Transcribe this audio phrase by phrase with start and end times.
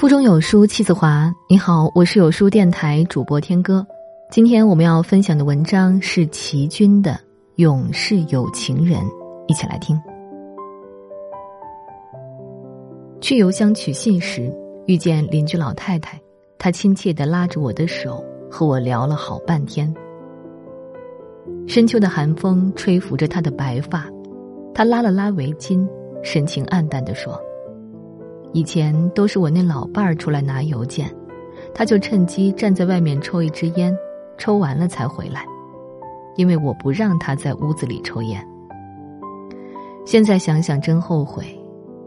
[0.00, 1.30] 腹中有书气自华。
[1.46, 3.86] 你好，我是有书电台主播天歌。
[4.30, 7.10] 今天我们要分享的文章是齐军的
[7.56, 8.98] 《永世有情人》，
[9.46, 10.00] 一起来听。
[13.20, 14.50] 去邮箱取信时，
[14.86, 16.18] 遇见邻居老太太，
[16.58, 19.94] 她亲切的拉着我的手，和我聊了好半天。
[21.66, 24.08] 深秋的寒风吹拂着她的白发，
[24.74, 25.86] 她拉了拉围巾，
[26.22, 27.38] 神情黯淡的说。
[28.52, 31.08] 以前都是我那老伴儿出来拿邮件，
[31.74, 33.96] 他就趁机站在外面抽一支烟，
[34.36, 35.44] 抽完了才回来，
[36.36, 38.44] 因为我不让他在屋子里抽烟。
[40.04, 41.44] 现在想想真后悔，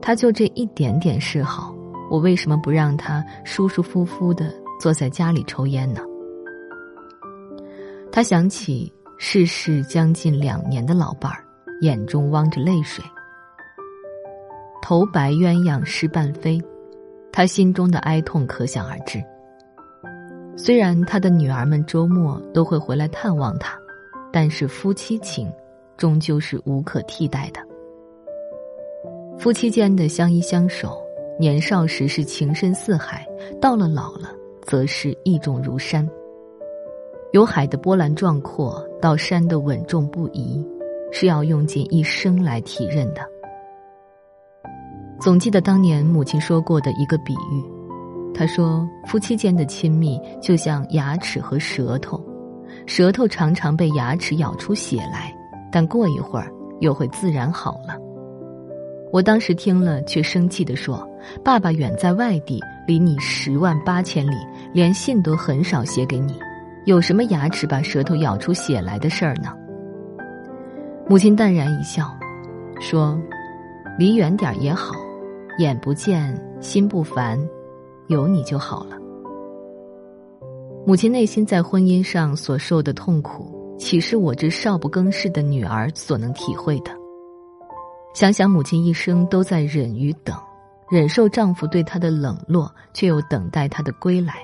[0.01, 1.73] 他就这一点点示好，
[2.09, 6.01] 我为什么不让他舒舒服服的坐在家里抽烟呢？
[8.11, 11.45] 他想起逝世将近两年的老伴儿，
[11.81, 13.03] 眼中汪着泪水。
[14.93, 16.61] 头白鸳鸯失伴飞，
[17.31, 19.19] 他心中的哀痛可想而知。
[20.55, 23.75] 虽然他的女儿们周末都会回来探望他，
[24.31, 25.51] 但是夫妻情
[25.97, 27.59] 终究是无可替代的。
[29.39, 31.01] 夫妻间的相依相守，
[31.39, 33.27] 年少时是情深似海，
[33.59, 34.29] 到了老了
[34.61, 36.07] 则是义重如山。
[37.31, 40.63] 由海的波澜壮阔到山的稳重不移，
[41.11, 43.27] 是要用尽一生来体认的。
[45.23, 47.63] 总记得当年母亲说过的一个比喻，
[48.33, 52.21] 她说夫妻间的亲密就像牙齿和舌头，
[52.85, 55.33] 舌头常常被牙齿咬出血来，
[55.71, 57.97] 但过一会儿又会自然好了。
[59.13, 61.07] 我当时听了却生气地说
[61.41, 64.35] ：“爸爸远在外地，离你十万八千里，
[64.73, 66.37] 连信都很少写给你，
[66.83, 69.53] 有什么牙齿把舌头咬出血来的事儿呢？”
[71.07, 72.13] 母亲淡然一笑，
[72.81, 73.17] 说
[73.97, 74.93] ：“离远点也好。”
[75.59, 77.39] 眼不见心不烦，
[78.07, 78.97] 有你就好了。
[80.85, 86.91] 母亲内心在婚姻上所受的痛苦，岂是我这少不更事的女儿所能体会的？
[88.15, 90.35] 想想母亲一生都在忍与等，
[90.89, 94.35] 忍受丈夫对她的冷落，却又等待他的归来。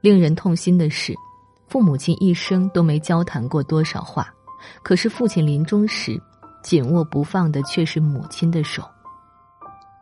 [0.00, 1.14] 令人痛心的是，
[1.68, 4.26] 父母亲一生都没交谈过多少话，
[4.82, 6.20] 可是父亲临终时，
[6.62, 8.82] 紧握不放的却是母亲的手。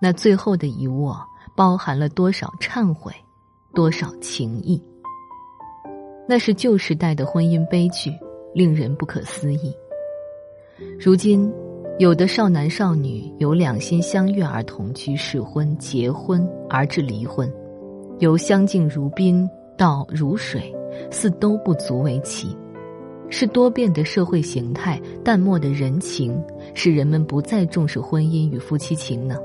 [0.02, 1.16] 那最后的一握，
[1.54, 3.12] 包含了多少忏悔，
[3.72, 4.82] 多少情谊？
[6.28, 8.10] 那是旧时代的婚姻悲剧，
[8.52, 9.72] 令人不可思议。
[10.98, 11.48] 如今，
[12.00, 17.48] 有的少男少女由两心相悦而同居试婚、结婚，而至离婚；
[18.18, 19.48] 由相敬如宾
[19.78, 20.74] 到如水，
[21.12, 22.56] 似都不足为奇。
[23.28, 26.42] 是多变的社会形态、淡漠的人情，
[26.74, 29.36] 使人们不再重视婚姻与夫妻情呢？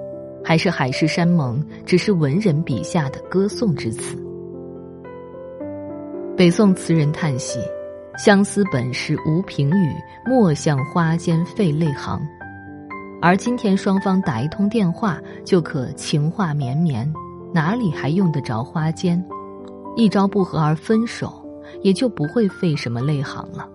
[0.48, 4.18] 还是海誓山盟，只是文人笔下的歌颂之词。
[6.38, 7.60] 北宋词人叹息
[8.18, 9.94] ：“相思本是无凭语，
[10.26, 12.26] 莫向花间费泪行。”
[13.22, 17.14] 而今天双方打一通电话就可情话绵绵，
[17.54, 19.22] 哪里还用得着花间？
[19.98, 21.46] 一朝不和而分手，
[21.82, 23.68] 也就不会费什么泪行了。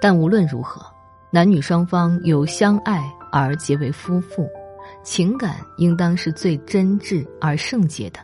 [0.00, 0.80] 但无论如何，
[1.30, 4.48] 男女双方由相爱而结为夫妇。
[5.02, 8.20] 情感应当是最真挚而圣洁的。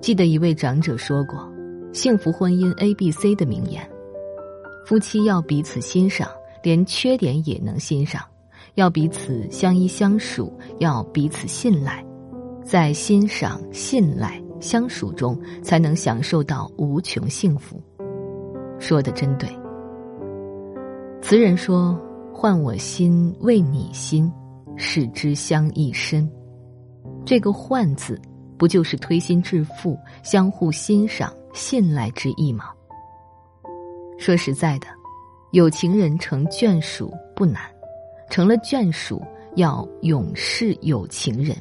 [0.00, 1.50] 记得一位长者说过
[1.92, 3.82] ：“幸福婚姻 A、B、C 的名言，
[4.86, 6.28] 夫妻要彼此欣赏，
[6.62, 8.22] 连缺点也能欣赏；
[8.74, 12.04] 要彼此相依相属，要彼此信赖，
[12.62, 17.82] 在欣赏、信赖、相属中，才能享受到无穷幸福。”
[18.78, 19.48] 说的真对。
[21.20, 21.98] 词人说
[22.32, 24.30] ：“换我心，为你心。”
[24.78, 26.30] 使之相益深，
[27.26, 28.18] 这个“换”字，
[28.56, 32.66] 不就是推心置腹、相互欣赏、信赖之意吗？
[34.18, 34.86] 说实在的，
[35.50, 37.60] 有情人成眷属不难，
[38.30, 39.20] 成了眷属
[39.56, 41.56] 要永世有情人，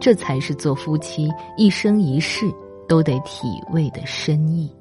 [0.00, 2.50] 这才是做夫妻一生一世
[2.88, 4.74] 都得体味的深意。